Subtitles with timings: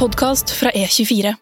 [0.00, 1.34] podkast fra E24.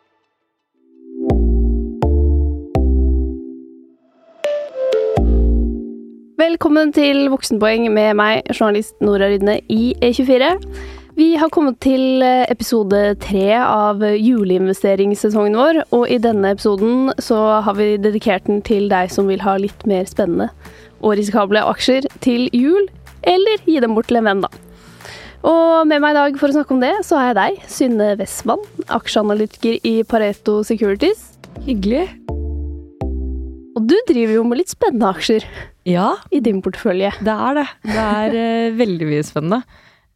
[6.38, 10.50] Velkommen til Voksenpoeng med meg, journalist Nora Rydne i E24.
[11.14, 17.60] Vi har kommet til eh, episode tre av juleinvesteringssesongen vår, og i denne episoden så
[17.62, 20.50] har vi dedikert den til deg som vil ha litt mer spennende
[20.98, 22.90] og risikable aksjer til jul,
[23.22, 24.67] eller gi dem bort til en venn, da.
[25.46, 28.08] Og med meg i dag for å snakke om det, så har jeg deg, Synne
[28.18, 31.28] Westman, aksjeanalytiker i Pareto Securities.
[31.66, 32.08] Hyggelig.
[33.78, 35.44] Og du driver jo med litt spennende aksjer
[35.86, 37.12] Ja, i din portefølje.
[37.22, 37.66] det er det.
[37.86, 39.62] Det er uh, veldig mye spennende.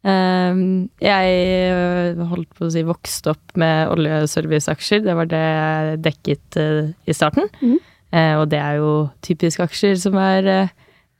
[0.03, 1.35] Um, jeg
[1.71, 5.05] eh, holdt på å si vokste opp med oljeserviceaksjer.
[5.05, 7.47] Det var det jeg dekket uh, i starten.
[7.63, 7.77] Mm.
[8.11, 8.91] Uh, og det er jo
[9.23, 10.49] typisk aksjer som er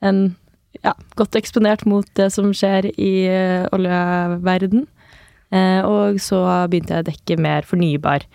[0.03, 0.25] en
[0.81, 4.87] ja, godt eksponert mot det som skjer i uh, oljeverden.
[5.53, 8.25] Eh, og så begynte jeg å dekke mer fornybar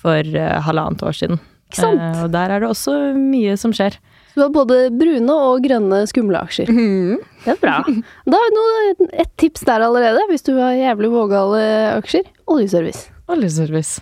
[0.00, 1.42] for eh, halvannet år siden.
[1.68, 2.00] Ikke sant?
[2.00, 3.98] Eh, og der er det også mye som skjer.
[4.32, 6.70] Så du har både brune og grønne skumle aksjer.
[7.42, 7.82] Det er bra.
[8.24, 11.60] Da har vi noe, et tips der allerede, hvis du har jævlig vågale
[11.98, 12.24] aksjer.
[12.48, 13.10] Oljeservice.
[13.32, 14.00] Oljeservice.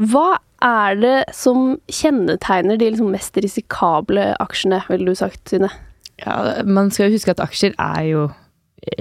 [0.00, 5.68] Hva er det som kjennetegner de liksom mest risikable aksjene, ville du sagt, Synne?
[6.20, 8.26] Ja, man skal jo huske at aksjer er jo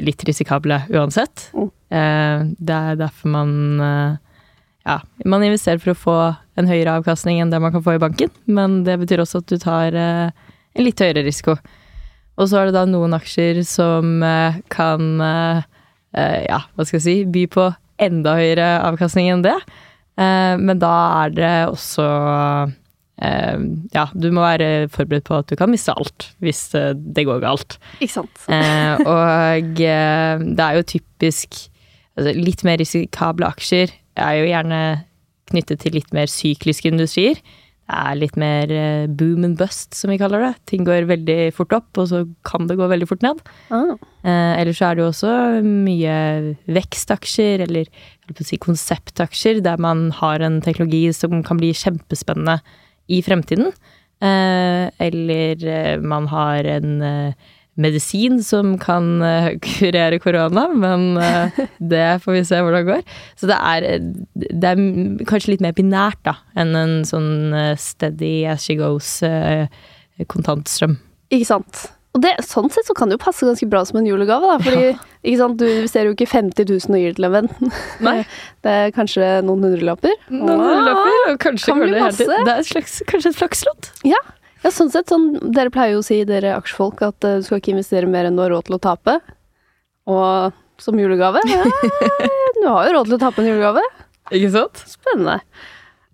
[0.02, 1.50] litt risikable uansett.
[1.58, 1.70] Mm.
[1.92, 4.18] Eh, Det er derfor man eh,
[4.86, 6.16] ja, man investerer for å få
[6.58, 9.52] en høyere avkastning enn det man kan få i banken, men det betyr også at
[9.52, 10.32] du tar eh,
[10.74, 11.58] en litt høyere risiko.
[12.40, 14.24] Og så er det da noen aksjer som
[14.72, 17.66] kan ja, hva skal jeg si, by på
[18.02, 19.58] enda høyere avkastning enn det.
[20.16, 20.94] Men da
[21.26, 22.08] er det også
[23.22, 27.42] Ja, du må være forberedt på at du kan miste alt hvis eh, det går
[27.44, 27.78] galt.
[28.00, 28.46] Ikke sant?
[28.52, 31.68] Eh, og eh, det er jo typisk
[32.18, 34.80] altså Litt mer risikable aksjer er jo gjerne
[35.52, 37.40] knyttet til litt mer sykliske industrier.
[37.40, 38.74] Det er litt mer
[39.20, 40.52] boom and bust, som vi kaller det.
[40.68, 43.40] Ting går veldig fort opp, og så kan det gå veldig fort ned.
[43.72, 45.32] Ah, Eh, ellers så er det jo også
[45.66, 46.16] mye
[46.70, 47.88] vekstaksjer, eller
[48.46, 52.60] si konseptaksjer, der man har en teknologi som kan bli kjempespennende
[53.10, 53.72] i fremtiden.
[54.22, 57.34] Eh, eller eh, man har en eh,
[57.82, 59.24] medisin som kan
[59.66, 61.16] kurere korona, men
[61.80, 63.16] det får vi se hvordan det går.
[63.40, 63.88] Så det er,
[64.36, 64.84] det er
[65.30, 69.66] kanskje litt mer binært da, enn en sånn steady as she goes eh,
[70.30, 71.00] kontantstrøm.
[71.32, 71.88] ikke sant?
[72.12, 74.58] Og det, sånn sett så kan det jo passe ganske bra som en julegave, da.
[74.60, 74.88] Fordi
[75.24, 77.50] ikke sant, du investerer jo ikke 50 000 og gir til en venn.
[78.04, 78.18] Nei.
[78.66, 80.18] Det er kanskje noen hundrelapper.
[80.34, 82.28] Noen hundrelapper, og kanskje kan det masse.
[82.28, 83.92] Det er et slags, kanskje et flakslodd.
[84.12, 84.20] Ja,
[84.66, 85.08] ja sånn sett.
[85.14, 88.28] Sånn, dere pleier jo å si, dere aksjefolk, at uh, du skal ikke investere mer
[88.28, 89.16] enn du har råd til å tape.
[90.12, 91.62] Og som julegave ja,
[92.58, 93.86] Du har jo råd til å tape en julegave.
[94.36, 94.84] Ikke sant?
[94.90, 95.40] Spennende.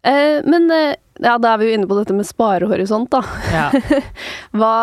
[0.05, 0.93] Uh, men uh,
[1.25, 3.25] ja, da er vi jo inne på dette med sparehorisont, da.
[3.49, 3.67] Ja.
[4.57, 4.75] Hva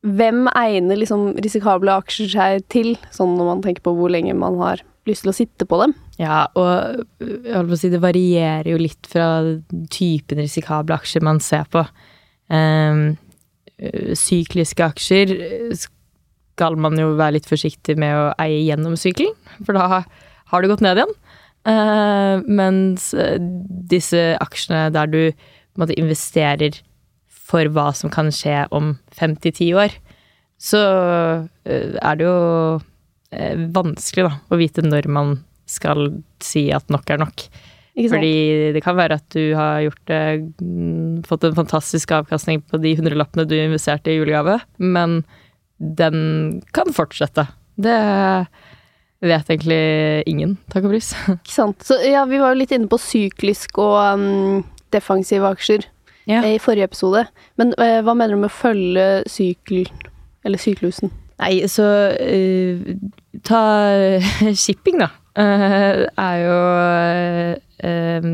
[0.00, 4.56] Hvem egner liksom risikable aksjer seg til, sånn når man tenker på hvor lenge man
[4.62, 5.96] har lyst til å sitte på dem?
[6.20, 9.28] ja, og jeg holdt på å si, det varierer jo litt fra
[9.92, 11.84] typen risikable aksjer man ser på.
[12.52, 13.06] Øh,
[14.18, 15.32] sykliske aksjer
[15.80, 19.32] skal man jo være litt forsiktig med å eie gjennom sykkelen,
[19.64, 21.16] for da har det gått ned igjen.
[21.68, 23.36] Uh, mens eh,
[23.90, 25.18] disse aksjene der du
[25.76, 26.78] måte investerer
[27.50, 29.94] for hva som kan skje om fem til ti år,
[30.60, 30.80] så
[31.64, 32.38] eh, er det jo
[33.34, 35.38] eh, vanskelig da, å vite når man
[35.70, 36.10] skal
[36.42, 37.46] si at nok er nok.
[38.00, 40.12] Fordi det kan være at du har gjort
[40.62, 45.20] mm, fått en fantastisk avkastning på de hundrelappene du investerte i julegave, men
[45.80, 47.48] den kan fortsette.
[47.80, 47.98] Det
[49.20, 49.82] vet egentlig
[50.30, 51.12] ingen, takk og pris.
[51.34, 51.84] Ikke sant?
[51.84, 54.62] Så ja, vi var jo litt inne på syklisk og um,
[54.94, 55.84] defensive aksjer
[56.30, 56.42] Ja.
[56.44, 57.24] eh, i forrige episode.
[57.60, 59.88] Men eh, hva mener du med å følge sykkel,
[60.46, 61.12] eller syklusen?
[61.40, 61.86] Nei, så
[62.20, 62.94] eh,
[63.46, 63.62] ta
[64.64, 65.10] shipping, da.
[65.38, 66.54] Uh, er jo
[67.86, 68.24] eh,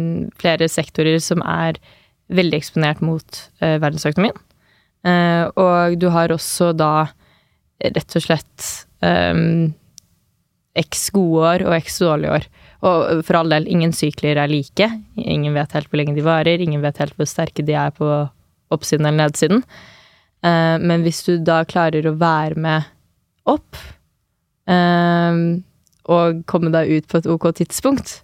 [0.40, 1.76] flere sektorer som er
[2.32, 4.40] veldig eksponert mot uh, verdensøkonomien.
[5.06, 7.12] Og du har også da
[7.78, 8.64] rett og slett
[9.04, 9.69] um,
[10.75, 12.48] x gode år og x dårlige år.
[12.86, 14.86] Og for all del, ingen sykler er like.
[15.18, 18.06] Ingen vet helt hvor lenge de varer, ingen vet helt hvor sterke de er på
[18.74, 19.62] oppsiden eller nedsiden.
[20.46, 22.86] Eh, men hvis du da klarer å være med
[23.50, 23.78] opp,
[24.70, 25.40] eh,
[26.06, 28.20] og komme deg ut på et ok tidspunkt,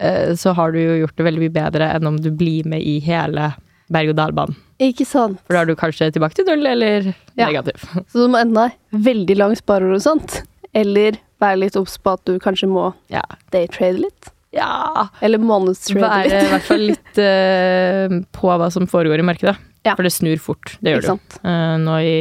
[0.00, 2.80] eh, så har du jo gjort det veldig mye bedre enn om du blir med
[2.80, 3.50] i hele
[3.92, 4.56] berg-og-dal-banen.
[4.80, 5.40] Ikke sant?
[5.44, 7.48] For da er du kanskje tilbake til null eller Ja.
[7.50, 7.82] negativ.
[8.08, 10.42] Så du må enda veldig lang sparehorisont,
[10.76, 13.24] eller være litt obs på at du kanskje må Ja.
[13.52, 14.30] daytrade litt.
[14.50, 19.56] Ja Eller månedstrade Være i hvert fall litt uh, på hva som foregår i markedet.
[19.86, 19.94] Ja.
[19.94, 20.74] For det snur fort.
[20.84, 21.18] Det gjør det jo.
[21.48, 22.16] Eh, nå, i,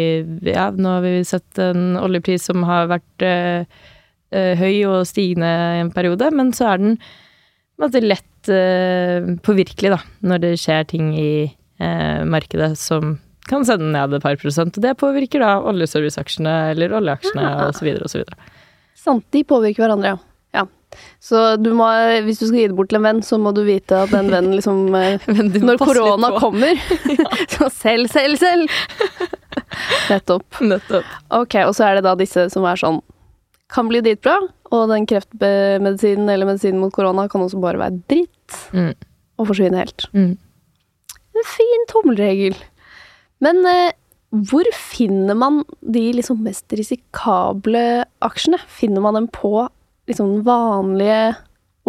[0.48, 3.66] ja, nå har vi sett en oljepris som har vært uh,
[4.32, 6.96] høy og stigende i en periode, men så er den
[7.82, 8.26] måte lett
[9.44, 11.32] påvirkelig, da, når det skjer ting i
[12.30, 13.18] markedet som
[13.50, 14.78] kan sende den ned et par prosent.
[14.78, 17.70] Og det påvirker da oljeserviceaksjene eller oljeaksjene Ja.
[17.76, 18.38] så videre.
[19.00, 20.16] Sant, de påvirker hverandre,
[20.56, 20.66] ja.
[21.22, 21.86] Så du må,
[22.26, 24.32] hvis du skal gi det bort til en venn, så må du vite at den
[24.34, 25.22] vennen liksom eh,
[25.70, 26.80] Når korona kommer,
[27.54, 28.74] så selg, selg, selg!
[30.10, 30.60] Nettopp.
[30.66, 31.06] Nettopp.
[31.38, 32.98] Ok, og så er det da disse som er sånn
[33.70, 34.40] Kan bli dritbra,
[34.74, 38.96] og den kreftmedisinen eller medisinen mot korona kan også bare være dritt Mm.
[39.38, 40.08] og forsvinne helt.
[40.18, 40.32] Mm.
[41.38, 42.56] En fin tommelregel.
[43.44, 43.92] Men eh,
[44.30, 48.60] hvor finner man de liksom mest risikable aksjene?
[48.70, 49.54] Finner man dem på
[50.10, 51.36] liksom den vanlige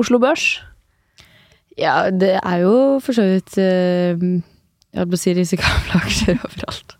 [0.00, 0.60] Oslo Børs?
[1.78, 6.40] Ja, det er jo for så vidt eh, Jeg holdt på å si risikable aksjer
[6.40, 6.96] overalt.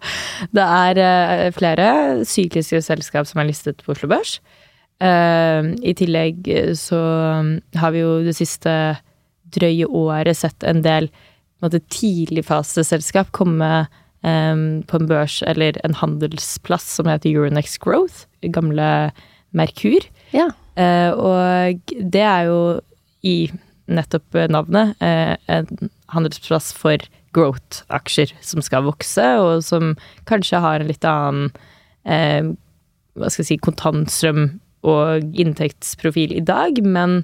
[0.52, 1.88] Det er eh, flere
[2.28, 4.38] sykliske selskap som er listet på Oslo Børs.
[5.00, 7.00] Eh, I tillegg eh, så
[7.40, 8.74] um, har vi jo det siste
[9.50, 11.08] drøye året sett en del
[11.60, 13.88] tidligfaseselskap komme
[14.22, 14.56] eh,
[14.86, 19.10] på en børs eller en handelsplass som heter Euronext Growth, gamle
[19.56, 20.04] Merkur.
[20.34, 20.50] Ja.
[20.78, 22.60] Uh, og det er jo
[23.26, 23.50] i
[23.90, 27.02] nettopp navnet uh, en handelsplass for
[27.36, 29.94] growth-aksjer som skal vokse, og som
[30.30, 31.50] kanskje har en litt annen
[32.06, 32.54] uh,
[33.18, 34.44] hva skal jeg si, kontantstrøm
[34.86, 37.20] og inntektsprofil i dag, men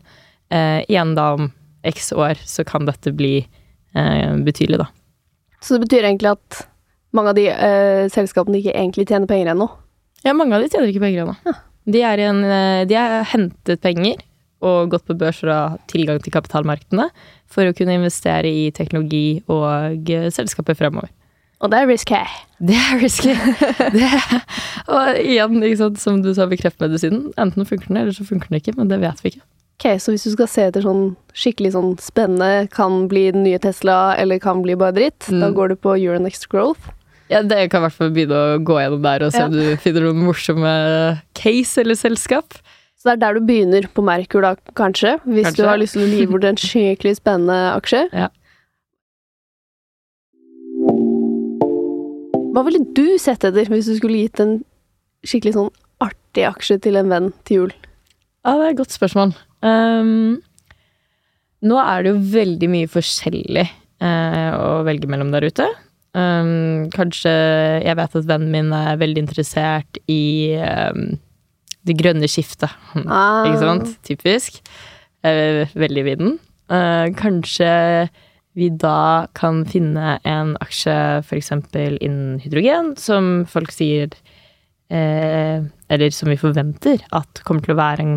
[0.53, 1.47] igjen da om
[1.89, 3.47] x år så kan dette bli
[3.95, 4.87] betydelig, da.
[5.65, 6.59] Så det betyr egentlig at
[7.17, 9.69] mange av de uh, selskapene ikke egentlig tjener penger ennå.
[10.27, 11.57] Ja, mange av de tjener ikke penger ennå.
[11.87, 14.19] De, er i en, eh, de har hentet penger
[14.67, 17.05] og gått på børs for å ha tilgang til kapitalmarkedene
[17.53, 21.13] for å kunne investere i teknologi og eh, selskaper fremover.
[21.63, 22.19] Og det er risky.
[22.59, 23.33] Det er risky.
[23.97, 24.09] Det,
[24.93, 28.59] og igjen, sant, som du sa med kreftmedisinen, enten funker den, eller så funker den
[28.61, 29.45] ikke, men det vet vi ikke.
[29.77, 31.03] Ok, Så hvis du skal se etter sånn
[31.37, 35.41] skikkelig sånn spennende, kan bli den nye Tesla, eller kan bli bare dritt, Mm.
[35.45, 36.91] da går du på Euronext Growth.
[37.31, 39.47] Ja, det kan i hvert fall begynne å gå gjennom der og se Ja.
[39.49, 40.73] om du finner noen morsomme
[41.35, 42.55] case eller selskap.
[42.97, 45.17] Så det er der du begynner på Merkur, da, kanskje?
[45.27, 45.57] Hvis Kanskje.
[45.63, 48.05] du har lyst til å gi bort en skikkelig spennende aksje.
[48.15, 48.29] Ja.
[52.55, 54.55] Hva ville du sett etter hvis du skulle gitt en
[55.27, 55.73] skikkelig sånn
[56.05, 57.73] artig aksje til en venn til jul?
[58.47, 59.35] Ja, det er et godt spørsmål.
[59.67, 60.39] Um,
[61.67, 65.67] nå er det jo veldig mye forskjellig uh, å velge mellom der ute.
[66.17, 67.33] Ehm, kanskje
[67.85, 71.19] Jeg vet at vennen min er veldig interessert i um,
[71.87, 72.73] det grønne skiftet.
[73.05, 73.45] Ah.
[73.47, 73.93] Ikke sant?
[74.07, 74.63] Typisk.
[75.27, 76.39] Uh, veldig i vinden.
[76.67, 77.69] Eh, kanskje
[78.57, 81.53] vi da kan finne en aksje f.eks.
[81.77, 84.09] innen hydrogen, som folk sier
[84.91, 88.17] eh, Eller som vi forventer at kommer til å være en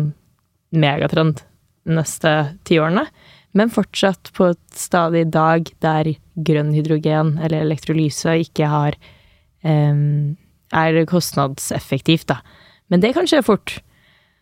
[0.72, 1.44] megatrend
[1.84, 2.32] de neste
[2.66, 3.04] tiårene.
[3.56, 6.12] Men fortsatt på et stadig dag der
[6.46, 8.98] grønn hydrogen eller elektrolyse ikke har
[9.66, 10.36] um,
[10.70, 12.40] er kostnadseffektivt, da.
[12.90, 13.80] Men det kan skje fort.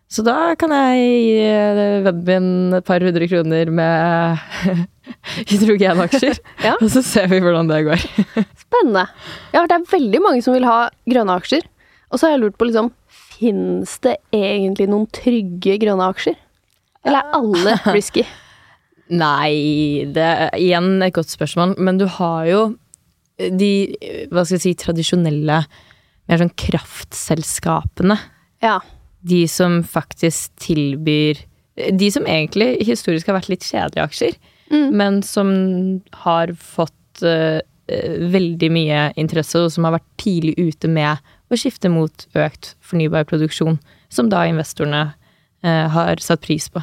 [0.08, 4.38] Så da kan jeg gi eh, vennen min et par hundre kroner med
[5.50, 6.40] hydrogenaksjer.
[6.64, 6.74] Ja.
[6.80, 8.04] Og så ser vi hvordan det går.
[8.64, 9.04] Spennende.
[9.52, 11.68] Ja, det er veldig mange som vil ha grønne aksjer.
[12.08, 12.90] Og så har jeg lurt på, liksom,
[13.36, 16.40] fins det egentlig noen trygge grønne aksjer?
[17.04, 18.24] Eller er alle risky?
[19.08, 21.76] Nei, det er igjen et godt spørsmål.
[21.80, 22.62] Men du har jo
[23.38, 23.72] de,
[24.32, 25.62] hva skal jeg si, tradisjonelle
[26.28, 28.18] mer sånn kraftselskapene.
[28.64, 28.78] Ja.
[29.28, 31.40] De som faktisk tilbyr
[31.94, 34.38] De som egentlig historisk har vært litt kjedelige aksjer,
[34.70, 34.90] Mm.
[34.92, 35.48] men som
[36.24, 41.88] har fått eh, veldig mye interesse, og som har vært tidlig ute med å skifte
[41.88, 43.78] mot økt fornybar produksjon,
[44.12, 45.14] som da investorene
[45.64, 46.82] uh, har satt pris på.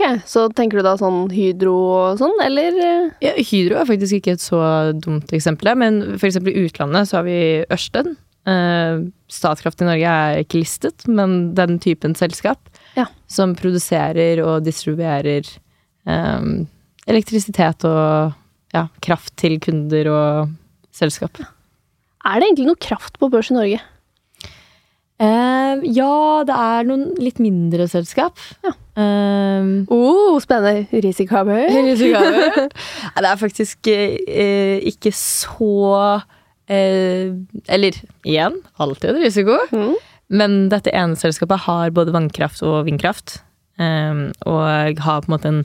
[0.00, 2.76] Ok, Så tenker du da sånn Hydro og sånn, eller?
[2.80, 3.10] eh?
[3.20, 4.60] Ja, Hydro er faktisk ikke et så
[4.96, 7.36] dumt eksempel, der, men eksempel i utlandet så har vi
[7.68, 8.14] Ørsted.
[8.48, 12.58] Eh, Statkraft i Norge er ikke listet, men den typen selskap
[12.96, 13.04] Ja.
[13.28, 15.44] som produserer og distribuerer
[16.08, 16.48] eh,
[17.06, 18.32] elektrisitet og
[18.72, 20.56] ja, kraft til kunder og
[20.96, 21.36] selskap.
[22.24, 23.80] Er det egentlig noe kraft på børs i Norge?
[25.20, 26.12] Eh, ja,
[26.48, 28.38] det er noen litt mindre selskap.
[28.64, 28.72] Ja.
[29.00, 30.86] Eh, Oh, spennende.
[30.92, 31.66] Risikabel.
[31.72, 36.20] Nei, det er faktisk eh, ikke så
[36.70, 37.32] eh,
[37.68, 39.58] Eller igjen, alltid en risiko.
[39.72, 39.94] Mm.
[40.30, 43.40] Men dette ene selskapet har både vannkraft og vindkraft.
[43.80, 45.62] Um, og har på en måte en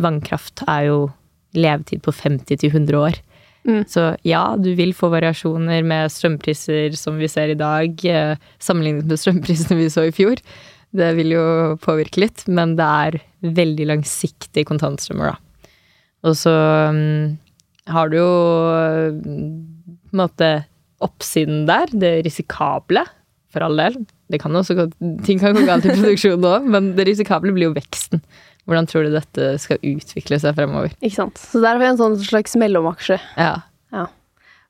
[0.00, 0.96] Vannkraft er jo
[1.52, 3.18] levetid på 50 til 100 år.
[3.68, 3.82] Mm.
[3.84, 9.06] Så ja, du vil få variasjoner med strømpriser som vi ser i dag, eh, sammenlignet
[9.10, 10.40] med strømprisene vi så i fjor.
[10.92, 11.44] Det vil jo
[11.80, 13.16] påvirke litt, men det er
[13.56, 15.70] veldig langsiktige kontantstrømmer, da.
[16.28, 16.52] Og så
[16.92, 17.38] um,
[17.90, 20.50] har du jo på en måte
[21.02, 23.02] oppsiden der, det risikable,
[23.52, 23.98] for all del.
[24.32, 24.86] Det kan også
[25.26, 28.22] ting kan gå galt i produksjonen òg, men det risikable blir jo veksten.
[28.68, 30.94] Hvordan tror du dette skal utvikle seg fremover?
[31.02, 31.40] Ikke sant.
[31.40, 33.18] Så der har vi en sånn slags mellomaksje.
[33.34, 33.56] Ja.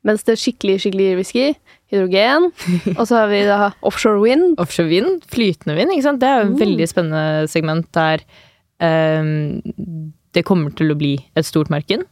[0.06, 1.44] Mens det er skikkelig, skikkelig risky,
[1.92, 2.48] hydrogen.
[2.98, 4.56] og så har vi da offshore wind.
[4.62, 6.20] Offshore vind, flytende vind, ikke sant.
[6.22, 6.62] Det er jo et Mm.
[6.64, 8.24] veldig spennende segment der
[8.82, 9.60] um,
[10.32, 12.02] det kommer til å bli et stort marked,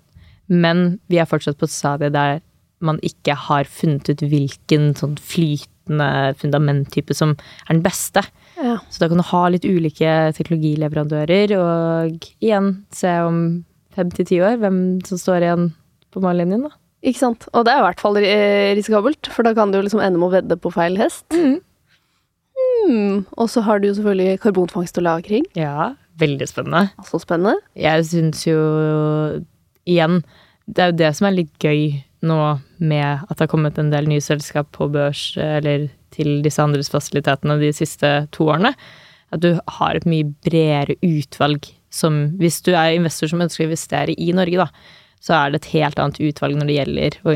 [0.51, 2.41] men vi er fortsatt på et stadie der
[2.85, 7.35] man ikke har funnet ut hvilken sånn flytende fundamenttype som
[7.69, 8.23] er den beste.
[8.57, 8.79] Ja.
[8.93, 13.41] Så da kan du ha litt ulike teknologileverandører, og igjen se om
[13.97, 15.67] fem til ti år hvem som står igjen
[16.13, 16.73] på mållinjen, da.
[17.01, 17.47] Ikke sant.
[17.57, 20.21] Og det er i hvert fall eh, risikabelt, for da kan du jo liksom ende
[20.21, 21.25] med å vedde på feil hest.
[21.33, 23.25] Mm.
[23.37, 25.45] Og så har du jo selvfølgelig karbonfangst og -lagring.
[25.57, 26.91] Ja, veldig spennende.
[26.99, 27.57] Altså spennende.
[27.77, 28.61] Jeg syns jo
[29.87, 30.23] igjen
[30.67, 33.91] Det er jo det som er litt gøy nå med at det har kommet en
[33.91, 38.75] del nye selskap på børs eller til disse andres fasilitetene de siste to årene.
[39.33, 43.67] At du har et mye bredere utvalg som Hvis du er investor som ønsker å
[43.67, 44.69] investere i Norge, da,
[45.21, 47.35] så er det et helt annet utvalg når det gjelder å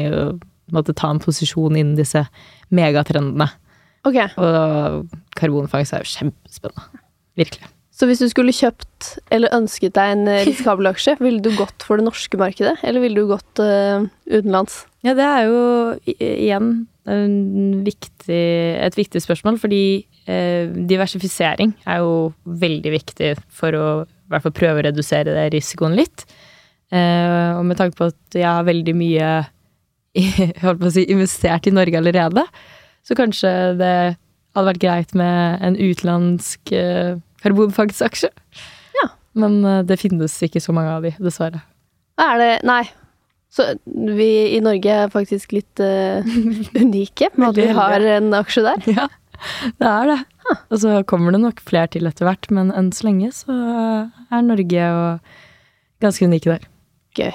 [0.75, 2.25] måtte ta en posisjon innen disse
[2.75, 3.51] megatrendene.
[4.05, 4.29] Okay.
[4.41, 7.03] Og karbonfangst er jo kjempespennende.
[7.41, 7.69] Virkelig.
[7.95, 11.85] Så hvis du skulle kjøpt eller ønsket deg en eh, risikabel aksje, ville du gått
[11.87, 14.83] for det norske markedet, eller ville du gått uh, utenlands?
[15.07, 15.63] Ja, det er jo
[16.11, 16.73] igjen
[17.85, 18.45] viktig,
[18.81, 19.85] et viktig spørsmål, fordi
[20.25, 25.95] uh, diversifisering er jo veldig viktig for å i hvert fall prøve å redusere risikoen
[25.99, 26.25] litt.
[26.95, 29.31] Eh, og med tanke på at jeg har veldig mye
[30.63, 32.45] holdt på å si, investert i Norge allerede,
[33.05, 33.95] så kanskje det
[34.55, 38.31] hadde vært greit med en utenlandsk eh, karbonfangstaksje.
[39.01, 39.09] Ja.
[39.41, 41.65] Men eh, det finnes ikke så mange av de, dessverre.
[42.23, 42.85] Er det Nei.
[43.55, 48.89] Så vi i Norge er faktisk litt unike med at vi har en aksje der.
[48.97, 49.07] Ja,
[49.79, 50.17] det er det.
[50.73, 54.47] Og så kommer det nok flere til etter hvert, men enn så lenge så er
[54.47, 55.35] Norge og
[56.03, 56.67] ganske unike der.
[57.19, 57.33] Gøy.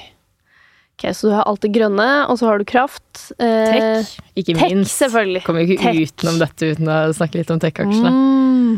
[1.00, 3.32] Ok, Så du har alt det grønne, og så har du kraft.
[3.40, 3.72] Eh,
[4.04, 4.98] Tech, ikke tech, minst.
[5.00, 5.44] selvfølgelig.
[5.46, 6.00] Kommer ikke Tech.
[6.12, 8.12] utenom dette uten å snakke litt om tech-aksjene.
[8.12, 8.74] Mm.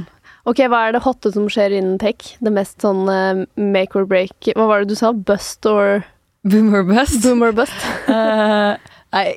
[0.51, 2.35] Ok, hva er det hotte som skjer innen tech?
[2.41, 5.11] Det mest sånn eh, make or break Hva var det du sa?
[5.13, 6.03] Bust or
[6.43, 7.19] Boom or bust.
[7.21, 7.73] boom or bust?
[8.09, 8.73] uh,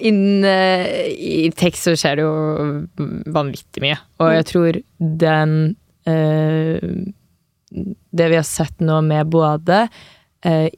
[0.01, 2.33] innen uh, I tech så skjer det jo
[3.37, 3.99] vanvittig mye.
[4.25, 4.79] Og jeg tror
[5.21, 5.53] den
[6.09, 6.89] uh,
[8.17, 9.83] Det vi har sett nå med både
[10.47, 10.69] uh,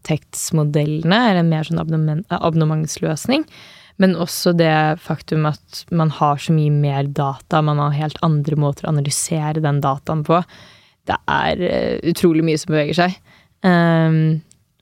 [0.00, 3.44] inntektsmodellene, er en mer sånn abonnement, abonnementsløsning,
[4.00, 8.56] men også det faktum at man har så mye mer data, man har helt andre
[8.56, 10.40] måter å analysere den dataen på.
[11.06, 13.18] Det er eh, utrolig mye som beveger seg.
[13.60, 14.40] Um,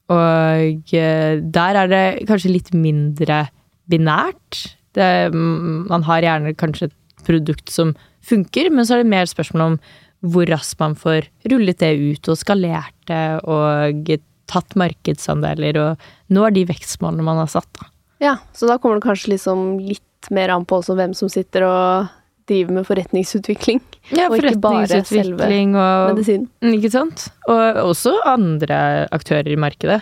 [0.09, 3.49] og eh, der er det kanskje litt mindre
[3.91, 4.77] binært.
[4.95, 9.65] Det, man har gjerne kanskje et produkt som funker, men så er det mer spørsmål
[9.65, 9.81] om
[10.27, 14.15] hvor raskt man får rullet det ut og skalert det og
[14.49, 17.69] tatt markedsandeler og nå er de vekstmålene man har satt.
[17.79, 17.89] Da.
[18.25, 21.65] Ja, så da kommer det kanskje liksom litt mer an på også hvem som sitter
[21.69, 22.09] og
[22.49, 23.79] driver med forretningsutvikling.
[24.17, 26.47] Ja, Og forretningsutvikling og Medisin.
[26.65, 27.27] Mm, Ikke sant?
[27.47, 28.79] Og også andre
[29.15, 30.01] aktører i markedet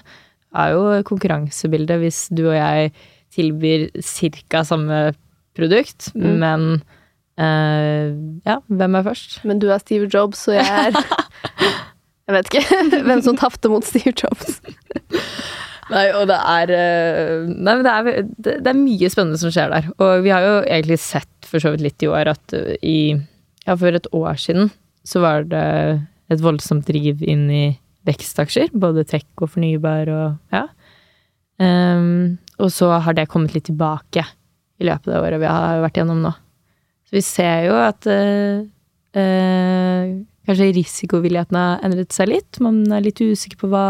[0.56, 2.92] er jo konkurransebildet hvis du og jeg
[3.36, 4.62] tilbyr ca.
[4.64, 5.00] samme
[5.58, 6.38] produkt, Mm.
[6.38, 6.62] men
[7.36, 8.14] eh,
[8.46, 9.40] ja, hvem er først?
[9.44, 10.96] Men du er Steve Jobs, og jeg er
[12.26, 14.58] Jeg vet ikke hvem som tapte mot Steve Jobs.
[15.92, 18.08] Nei, og det er eh, Nei, det er,
[18.42, 19.88] det, er mye spennende som skjer der.
[20.02, 22.98] Og vi har jo egentlig sett for så vidt litt i år at eh, i
[23.66, 24.70] Ja, for et år siden
[25.06, 25.66] så var det
[26.30, 27.64] et voldsomt driv inn i
[28.06, 28.72] vekstaksjer.
[28.74, 30.66] Både tech og fornybar og ja.
[31.56, 34.26] Um, og så har det kommet litt tilbake
[34.76, 36.32] i løpet av året vi har vært gjennom nå.
[37.06, 38.66] Så vi ser jo at uh,
[39.16, 40.10] eh,
[40.46, 42.60] kanskje risikovilligheten har endret seg litt.
[42.62, 43.86] Man er litt usikker på hva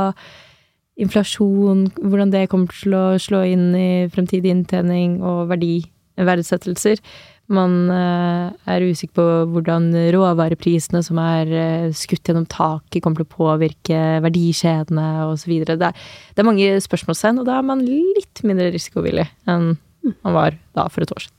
[0.96, 5.82] inflasjon, hvordan det kommer til å slå inn i fremtidig inntjening og verdi,
[6.16, 7.02] verdsettelser.
[7.52, 13.28] Man eh, er usikker på hvordan råvareprisene som er eh, skutt gjennom taket, kommer til
[13.28, 15.52] å påvirke verdikjedene osv.
[15.68, 15.94] Det, er-
[16.34, 19.74] det er mange spørsmålstegn, og da er man litt mindre risikovillig enn
[20.24, 21.35] man var da for et år siden.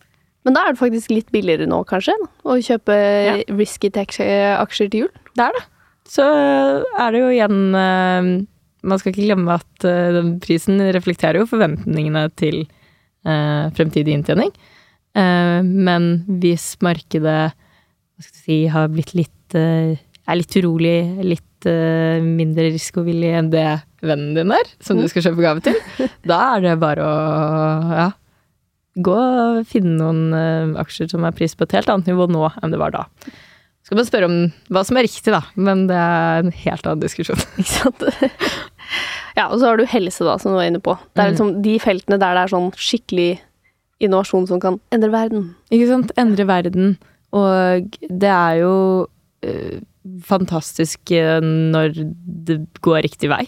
[0.47, 2.13] Men da er det faktisk litt billigere nå, kanskje,
[2.47, 3.33] å kjøpe Ja.
[3.51, 5.09] risky tech-aksjer til jul.
[5.35, 5.63] Det er det.
[6.07, 6.23] så
[7.03, 8.29] er det jo igjen eh,
[8.87, 12.61] Man skal ikke glemme at eh, den prisen reflekterer jo forventningene til
[13.27, 14.53] eh, fremtidig inntjening.
[15.17, 20.95] Eh, men hvis markedet hva skal si, har blitt litt eh, er litt urolig,
[21.27, 23.65] litt eh, mindre risikovillig enn det
[24.05, 25.75] vennen din er, som du skal kjøpe gave til,
[26.31, 27.13] da er det bare å
[27.97, 28.07] ja,
[29.03, 32.47] gå og finne noen eh, aksjer som er pris på et helt annet nivå nå
[32.61, 33.05] enn det var da.
[33.87, 34.37] Skal man spørre om
[34.73, 37.39] hva som er riktig, da, men det er en helt annen diskusjon.
[37.61, 38.07] Ikke sant?
[39.37, 40.97] ja, og så har du helse, da, som du var inne på.
[41.15, 43.29] Det er liksom de feltene der det er sånn skikkelig
[44.03, 45.53] innovasjon som kan endre verden.
[45.71, 46.11] Ikke sant?
[46.19, 46.97] Endre verden.
[47.35, 48.73] Og det er jo
[49.47, 49.79] øh,
[50.27, 51.95] fantastisk øh, når
[52.47, 53.45] det går riktig vei.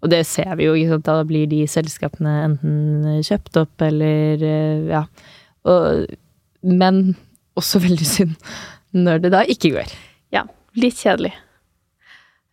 [0.00, 1.06] Og det ser vi jo, ikke sant.
[1.08, 5.04] Da blir de selskapene enten kjøpt opp eller øh, ja.
[5.68, 6.06] Og,
[6.64, 7.02] men
[7.60, 8.36] også veldig synd
[8.96, 9.92] når det da ikke går.
[10.34, 10.46] Ja,
[10.78, 11.34] litt kjedelig.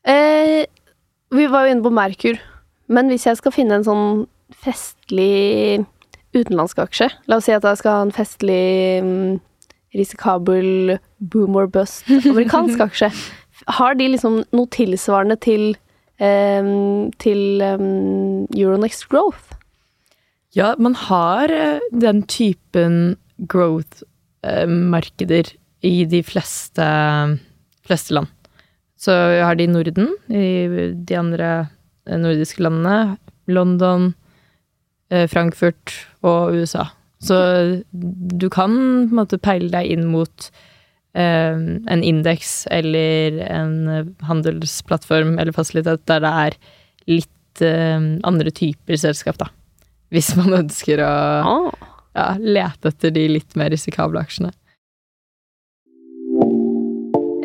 [0.08, 0.64] Eh,
[1.34, 2.38] vi var jo inne på Merkur,
[2.88, 4.10] men hvis jeg skal finne en sånn
[4.64, 5.84] festlig
[6.36, 9.40] utenlandsk aksje La oss si at jeg skal ha en festlig mm,
[9.98, 13.12] risikabel boom or bust amerikansk aksje.
[13.80, 15.87] Har de liksom noe tilsvarende til, eh,
[16.18, 19.58] til Euronext Growth?
[20.58, 25.52] Ja, man har eh, den typen growth-markeder
[25.86, 26.86] i de fleste,
[27.86, 28.32] fleste land.
[28.98, 31.50] Så vi har det i Norden, i de andre
[32.08, 33.18] eh, nordiske landene.
[33.48, 34.16] London,
[35.12, 35.94] eh, Frankfurt
[36.26, 36.88] og USA.
[37.22, 37.38] Så
[37.92, 40.58] du kan på en måte peile deg inn mot eh,
[41.18, 46.58] en indeks eller en handelsplattform eller fasilitet der det er
[47.10, 49.48] litt eh, andre typer selskap, da.
[50.14, 51.10] Hvis man ønsker å
[51.48, 51.72] Ah.
[52.16, 54.52] ja, lete etter de litt mer risikable aksjene.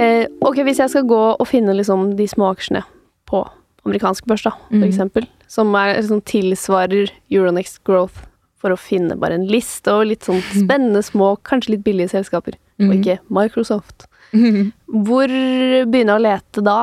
[0.03, 2.83] Eh, ok, hvis jeg skal gå og finne liksom de små aksjene
[3.31, 3.43] på
[3.87, 4.89] amerikansk børs, da, for Mm.
[4.89, 8.25] eksempel, som er, liksom, tilsvarer Euronext Growth,
[8.59, 12.55] for å finne bare en liste og litt sånn spennende, små, kanskje litt billige selskaper,
[12.83, 12.99] og Mm.
[13.01, 14.07] ikke Microsoft.
[14.33, 16.77] Hvor begynner jeg å lete da?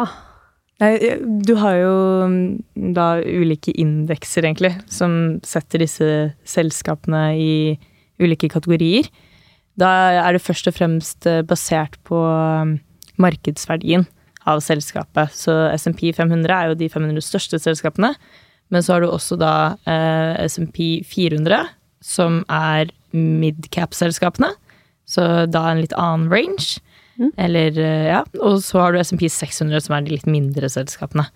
[0.79, 0.93] Nei,
[1.43, 1.95] du har jo
[2.31, 6.07] mm, da ulike indekser, egentlig, som setter disse
[6.47, 7.77] selskapene i
[8.21, 9.09] ulike kategorier.
[9.79, 9.89] Da
[10.23, 12.77] er det først og fremst eh, basert på mm,
[13.19, 14.05] markedsverdien
[14.47, 15.33] av selskapet.
[15.35, 18.13] Så SMP 500 er jo de 500 største selskapene.
[18.71, 21.67] Men så har du også da eh, SMP 400,
[22.05, 24.53] som er midcap-selskapene.
[25.09, 26.77] Så da en litt annen range.
[27.19, 27.31] Mm.
[27.41, 28.23] Eller, eh, ja.
[28.39, 31.27] Og så har du SMP 600, som er de litt mindre selskapene.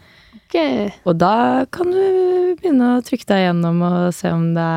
[0.47, 0.91] Okay.
[1.09, 4.67] Og da kan du begynne å trykke deg gjennom og se om det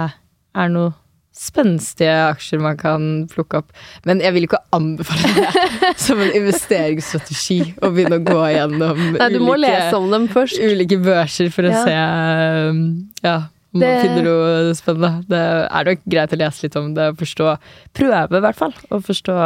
[0.56, 0.94] er noe
[1.36, 3.74] spenstige aksjer man kan plukke opp.
[4.08, 9.28] Men jeg vil ikke anbefale det som en investeringsstrategi å begynne å gå gjennom Nei,
[9.36, 11.82] ulike, ulike børser for å Ja.
[11.84, 12.80] se um,
[13.20, 13.36] ja,
[13.76, 15.12] om Det- man finner noe spennende.
[15.30, 17.52] Det er nok greit å lese litt om det og forstå
[17.96, 19.36] Prøve, i hvert fall, å forstå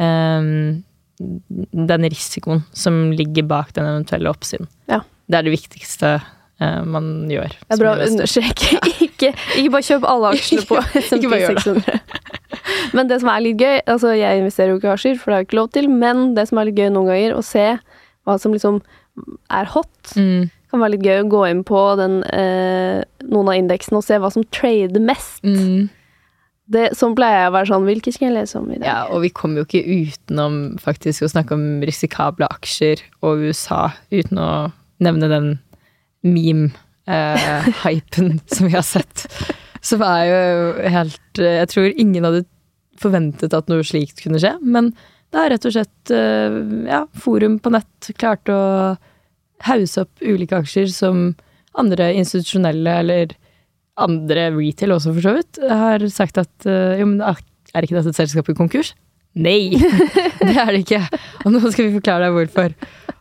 [0.00, 0.82] um,
[1.18, 4.68] den risikoen som ligger bak den eventuelle oppsiden.
[4.90, 5.00] Ja.
[5.28, 6.12] Det er det viktigste
[6.62, 7.50] uh, man gjør.
[7.66, 8.78] Det er bra å understreke.
[9.08, 12.00] Ikke, ikke bare kjøp alle aksjene på SMP Ikke bare gjør 600.
[12.94, 15.34] Men det som er litt gøy Altså, jeg investerer jo ikke i aksjer, for det
[15.34, 17.64] har jeg ikke lov til, men det som er litt gøy noen ganger, å se
[18.28, 18.78] hva som liksom
[19.50, 20.46] er hot, Mm.
[20.70, 24.18] Kan være litt gøy å gå inn på den, eh, noen av indeksene og se
[24.20, 25.44] hva som trader mest.
[25.44, 25.88] Mm.
[26.68, 28.84] Det, sånn pleier jeg å være sånn Hvilke skal jeg lese om i dag?
[28.84, 33.88] Ja, og vi kommer jo ikke utenom faktisk å snakke om risikable aksjer og USA
[34.12, 34.50] uten å
[35.00, 35.48] nevne den
[36.26, 39.24] meme-hypen som vi har sett.
[39.80, 40.44] Som er jo
[40.90, 42.44] helt eh, Jeg tror ingen hadde
[42.98, 44.92] forventet at noe slikt kunne skje, men
[45.32, 46.52] det er rett og slett eh,
[46.88, 48.96] ja, forum på nett klarte å
[49.66, 51.32] hause opp ulike aksjer som
[51.78, 53.34] andre institusjonelle eller
[53.98, 58.12] andre retail også, for så vidt, har sagt at eh, jo, men er ikke dette
[58.14, 58.94] et selskap i konkurs?
[59.38, 59.76] Nei,
[60.46, 61.02] det er det ikke.
[61.44, 62.74] Og nå skal vi forklare deg hvorfor.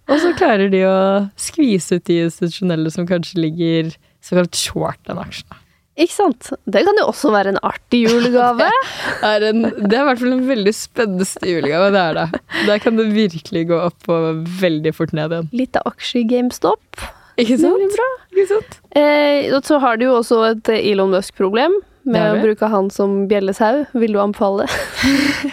[0.07, 0.97] Og så klarer de å
[1.39, 3.91] skvise ut de institusjonelle som kanskje ligger
[4.23, 5.49] såkalt short den aksjen.
[5.97, 6.51] Ikke sant?
[6.69, 8.67] Det kan jo også være en artig julegave.
[9.21, 12.41] Det er, en, det er i hvert fall en veldig spennende julegave, det er det.
[12.67, 15.47] Der kan det virkelig gå opp og veldig fort ned igjen.
[15.57, 17.01] Litt av aksje i GameStop.
[17.37, 17.81] Ikke Det sant?
[17.81, 18.07] blir bra.
[18.35, 18.77] Ikke sant?
[18.97, 23.25] Eh, så har du jo også et eh, Elon Musk-problem med å bruke han som
[23.29, 23.83] bjellesau.
[23.99, 24.77] Vil du anbefale det?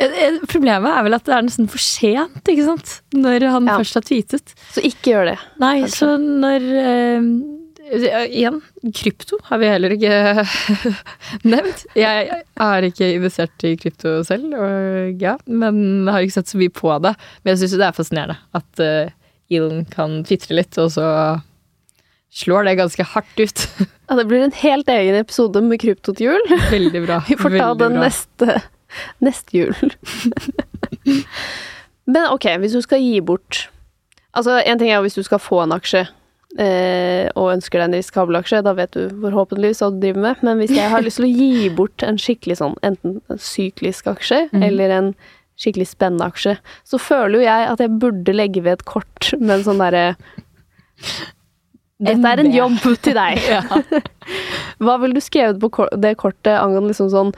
[0.00, 2.94] Eh, eh, Problemet er vel at det er nesten for sent, ikke sant?
[3.12, 3.74] Når han Ja.
[3.76, 4.54] først har tweetet.
[4.72, 5.34] Så ikke gjør det.
[5.60, 5.98] Nei, Kanskje.
[5.98, 7.26] så når eh,
[7.92, 8.60] Igjen,
[8.96, 10.44] krypto har vi heller ikke
[11.52, 11.82] nevnt.
[11.98, 12.28] Jeg
[12.64, 16.92] er ikke investert i krypto selv, og, ja, men har ikke sett så mye på
[17.04, 17.12] det.
[17.42, 19.12] Men jeg syns det er fascinerende at eh,
[19.52, 21.06] Elon kan tvitre litt, og så
[22.32, 23.66] slår det ganske hardt ut.
[24.12, 26.50] Ja, det blir en helt egen episode med krypto til jul.
[26.68, 27.20] Veldig bra.
[27.30, 28.08] Vi får ta Veldig den bra.
[28.08, 28.56] neste,
[29.24, 29.72] neste jul.
[32.04, 33.68] Men ok, hvis du skal gi bort
[34.36, 36.12] Altså, en ting er hvis du skal få en aksje, eh,
[36.52, 40.42] og ønsker deg en risikabel aksje, da vet du forhåpentligvis hva du driver med.
[40.44, 44.10] Men hvis jeg har lyst til å gi bort en skikkelig sånn, enten en syklisk
[44.12, 44.66] aksje, mm.
[44.68, 45.08] eller en
[45.60, 46.56] skikkelig spennende aksje,
[46.88, 50.04] så føler jo jeg at jeg burde legge ved et kort med en sånn derre
[52.02, 53.38] Dette er en jobb til deg.
[54.82, 57.34] Hva ville du skrevet på det kortet angående liksom sånn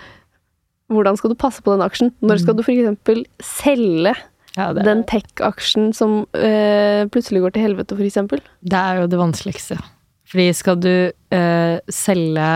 [0.93, 2.13] Hvordan skal du passe på den aksjen?
[2.25, 3.25] Når skal du f.eks.
[3.45, 4.13] selge
[4.57, 8.21] Ja, det, den tech-aksjen som eh, plutselig går til helvete, f.eks.?
[8.63, 9.79] det er jo det vanskeligste.
[10.31, 10.93] Fordi skal du
[11.35, 12.51] eh, selge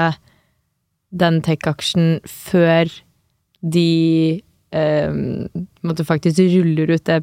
[1.11, 2.91] den tech-aksjen før
[3.63, 5.19] de eh,
[6.07, 7.23] faktisk ruller ut det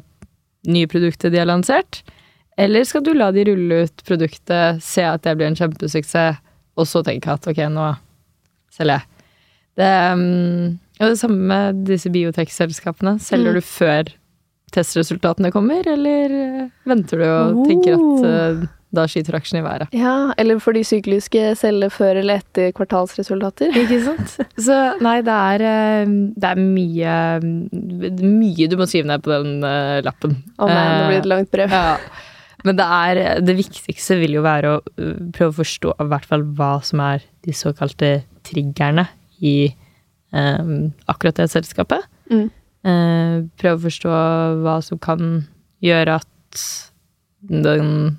[0.68, 2.02] nye produktet de har lansert?
[2.58, 6.40] Eller skal du la de rulle ut produktet, se at det blir en kjempesuksess,
[6.76, 7.88] og så tenke at ok, nå
[8.76, 9.08] selger jeg.
[9.76, 9.90] Det,
[11.00, 13.16] og det samme med disse biotech-selskapene.
[13.20, 13.60] Selger Mm.
[13.60, 14.12] du før
[14.76, 19.96] testresultatene kommer, eller eh, venter du og tenker at uh, da skyter aksjen i været?
[19.96, 23.74] Ja, eller for de sykliske selge før eller etter kvartalsresultater.
[23.82, 24.36] Ikke sant?
[24.68, 27.16] Så nei, det er, eh, det er mye,
[28.22, 30.38] mye du må skrive ned på den uh, lappen.
[30.56, 31.74] Å nei, det blir et langt brev.
[31.74, 31.98] Ja.
[32.66, 34.78] Men det er Det viktigste vil jo være å
[35.36, 38.10] prøve å forstå i hvert fall hva som er de såkalte
[38.46, 39.04] triggerne
[39.44, 39.68] i
[40.34, 42.06] um, akkurat det selskapet.
[42.32, 42.48] Mm.
[42.86, 44.16] Eh, prøve å forstå
[44.62, 45.42] hva som kan
[45.84, 46.62] gjøre at
[47.46, 48.18] den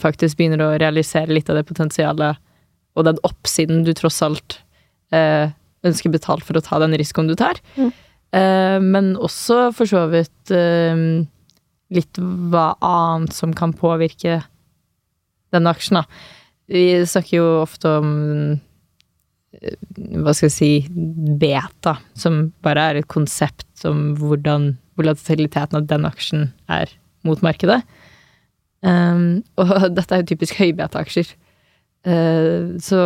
[0.00, 2.40] faktisk begynner å realisere litt av det potensialet
[2.98, 4.58] og den oppsiden du tross alt
[5.14, 5.52] eh,
[5.86, 7.60] ønsker betalt for å ta den risikoen du tar.
[7.76, 7.92] Mm.
[8.36, 11.24] Eh, men også for så vidt eh,
[11.92, 12.20] litt
[12.52, 14.42] hva annet som kan påvirke
[15.52, 16.04] denne aksjen, da.
[16.72, 18.12] Vi snakker jo ofte om
[19.60, 20.70] hva skal jeg si
[21.40, 26.92] beta, som bare er et konsept om hvordan volatiliteten av den aksjen er
[27.26, 27.82] mot markedet.
[28.82, 31.34] Um, og dette er jo typisk høybeta-aksjer.
[32.02, 33.00] Uh, så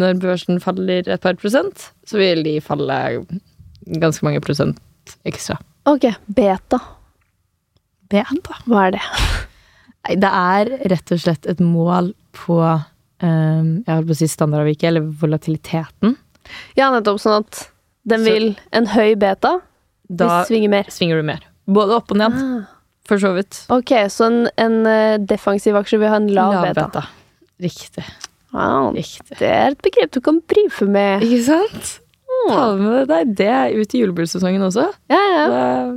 [0.00, 2.96] når børsen faller et par prosent, så vil de falle
[4.00, 4.80] ganske mange prosent
[5.28, 5.58] ekstra.
[5.88, 6.80] Ok, beta.
[8.10, 8.58] Beta?
[8.66, 9.04] Hva er det?
[10.00, 12.58] Nei, det er rett og slett et mål på
[13.22, 16.16] um, jeg holdt på å si standardavviket, eller volatiliteten.
[16.78, 17.68] Ja, nettopp sånn at
[18.08, 19.60] den Så- vil en høy beta
[20.10, 20.84] Da svinger mer.
[20.90, 21.40] svinger du mer.
[21.68, 22.66] Både opp og ned, Ah.
[23.04, 23.64] for så vidt.
[23.70, 27.04] Ok, så en, en eh, defensiv aksje vil ha en lav, beta.
[27.60, 28.04] Riktig.
[28.52, 29.38] Wow, Riktig.
[29.38, 31.22] det er et begrep du kan brife med.
[31.22, 31.98] Ikke sant?
[32.48, 34.88] Ta med deg det ut i julebordsesongen også.
[35.10, 35.46] Ja, ja.
[35.48, 35.92] Da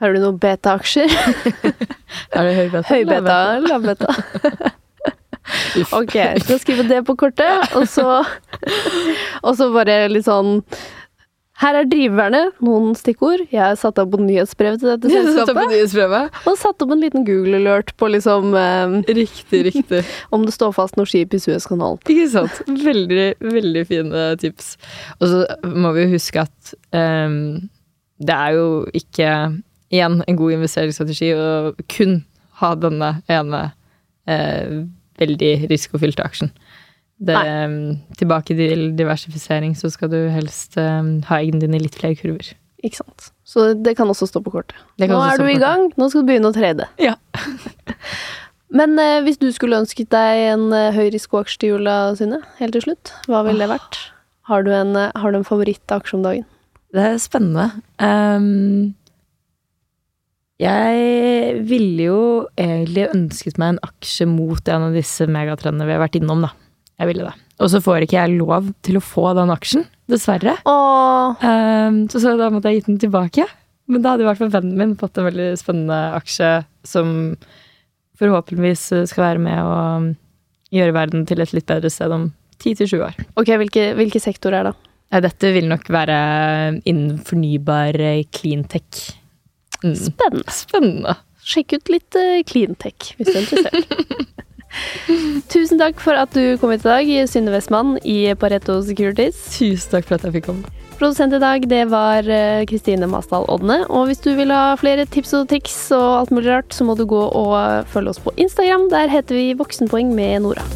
[0.00, 1.10] Har du noen beta-aksjer?
[2.32, 2.84] er det høybeta.
[2.88, 4.08] Høybeta beta, lavbeta?
[4.08, 4.72] Uff.
[5.96, 8.20] Ok, så skrive det på kortet, og så
[9.42, 10.60] Og så bare litt sånn
[11.60, 13.42] Her er driverne, noen stikkord.
[13.52, 16.38] Jeg satte satt opp på nyhetsbrevet til dette selskapet.
[16.48, 20.00] Og satt opp en liten Google-alert på liksom eh, Riktig, riktig.
[20.34, 22.00] om det står fast noe skip i Suezkanalen.
[22.08, 22.62] Ikke sant?
[22.64, 24.72] Veldig, veldig fine tips.
[25.18, 27.68] Og så må vi jo huske at ehm,
[28.24, 29.34] det er jo ikke
[29.90, 31.50] igjen en god investeringsstrategi å
[31.92, 32.22] kun
[32.60, 33.62] ha denne ene
[34.28, 34.80] eh,
[35.20, 36.52] veldig risikofylte aksjen.
[37.20, 41.98] Det, ehm, tilbake til diversifisering, så skal du helst um, ha eggene dine i litt
[42.00, 42.54] flere kurver.
[42.80, 43.30] Ikke sant.
[43.44, 44.78] Så det kan også stå på kortet.
[45.02, 46.88] Nå er du i gang, nå skal du begynne å trede.
[47.02, 47.18] Ja.
[48.76, 52.76] Men eh, hvis du skulle ønsket deg en eh, høy risikoaksje til jula, Synne, helt
[52.76, 53.98] til slutt, hva ville det vært?
[54.48, 56.46] Har du en, eh, har du en favorittaksje om dagen?
[56.94, 57.82] Det er spennende.
[58.02, 58.94] Ehm,
[60.60, 62.22] jeg ville jo
[62.60, 66.52] egentlig ønsket meg en aksje mot en av disse megatrendene vi har vært innom, da.
[67.00, 67.32] Jeg ville det.
[67.64, 70.58] Og så får ikke jeg lov til å få den aksjen, dessverre.
[70.68, 73.46] Ehm, så, så da måtte jeg gitt den tilbake.
[73.90, 76.50] Men da hadde i hvert fall vennen min fått en veldig spennende aksje
[76.86, 77.14] som
[78.20, 79.80] forhåpentligvis skal være med å
[80.76, 82.28] gjøre verden til et litt bedre sted om
[82.60, 83.16] 10-20 år.
[83.40, 84.74] ok, hvilke, hvilke sektorer er det?
[85.10, 86.18] Nei, dette vil nok være
[86.86, 89.19] innen fornybar eh, cleantech.
[89.84, 89.96] Mm.
[89.96, 90.54] Spennende.
[90.54, 91.16] Spennende.
[91.40, 94.36] Sjekk ut litt uh, cleantech, hvis du er interessert.
[95.50, 99.40] Tusen takk for at du kom hit i dag, Synne Westmann i Pareto Securities.
[99.56, 100.76] Tusen takk for at jeg fikk komme.
[101.00, 103.80] Produsent i dag, det var eh, Kristine Masdal Odne.
[103.88, 106.94] Og hvis du vil ha flere tips og triks og alt mulig rart, så må
[106.98, 108.90] du gå og følge oss på Instagram.
[108.92, 110.68] Der heter vi Voksenpoeng med Nora.